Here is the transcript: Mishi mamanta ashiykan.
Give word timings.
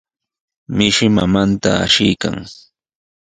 Mishi 0.75 1.07
mamanta 1.15 1.71
ashiykan. 1.85 2.35